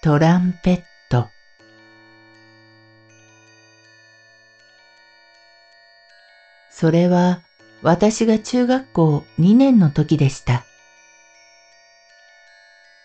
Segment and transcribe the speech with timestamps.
[0.00, 1.28] トランペット
[6.70, 7.42] それは
[7.82, 10.64] 私が中学校2年の時でした。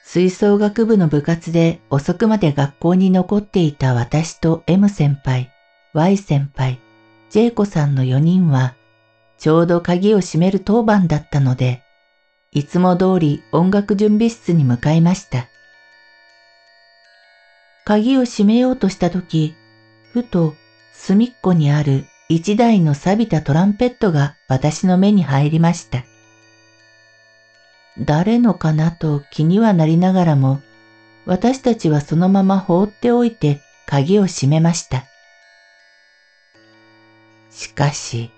[0.03, 5.51] 吹奏楽部の部活で遅くまで学校に残っていた私と M 先輩、
[5.93, 6.79] Y 先輩、
[7.31, 8.75] J 子さんの4人は
[9.39, 11.81] ちょうど鍵を閉める当番だったので、
[12.51, 15.47] いつも通り音楽準備室に向かいました。
[17.85, 19.55] 鍵を閉めようとしたとき、
[20.13, 20.55] ふと
[20.93, 26.03] 隅っこにある一台の錆びたトランペットが私の目に入りました。
[27.99, 30.61] 誰のかなと気にはなりながらも、
[31.25, 35.05] 私たちはそのまま放っておいて鍵を閉めました。
[37.51, 38.31] しかし、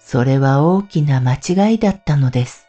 [0.00, 2.66] それは大きな間違いだったのです。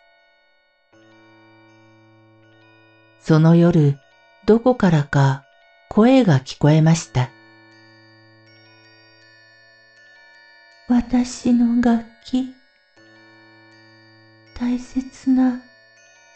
[3.19, 3.97] その夜、
[4.45, 5.45] どこからか
[5.94, 7.30] 声が聞こえました。
[10.88, 12.56] 私の楽器、
[14.58, 15.61] 大切な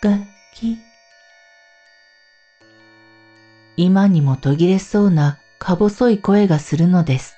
[0.01, 0.77] 楽器。
[3.77, 7.37] 今にも途切れそうなか細い声がするのです。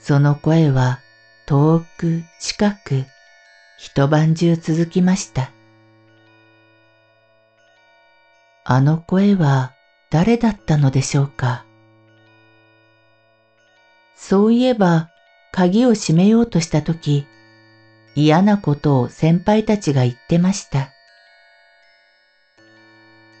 [0.00, 1.00] その声は
[1.44, 3.04] 遠く近く
[3.76, 5.50] 一晩中続きました。
[8.64, 9.72] あの声は
[10.10, 11.64] 誰だったのでしょうか？
[14.16, 15.10] そういえば
[15.50, 17.26] 鍵を閉めようとしたとき、
[18.14, 20.90] 嫌なことを先輩たちが言ってました。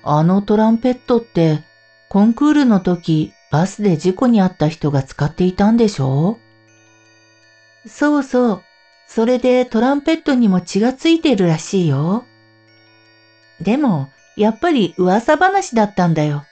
[0.02, 1.62] あのトランペットって
[2.08, 6.38] コンクールの時バスで事故に遭った人が使っていたんでしょ
[7.84, 7.88] う？
[7.88, 8.62] そうそう。
[9.06, 12.24] それでトランペットにも血がついてるらしいよ。
[13.60, 16.44] でも、やっぱり噂話だったんだよ。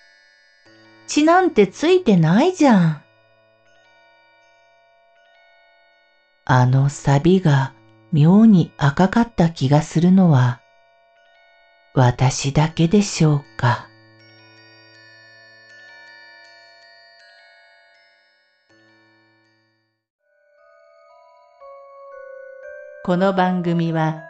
[1.06, 3.02] 血なんてついてないじゃん。
[6.44, 7.74] あのサビが
[8.12, 10.60] 妙に赤かった気がするのは
[11.94, 13.88] 私だけでしょうか。
[23.04, 24.29] この番組は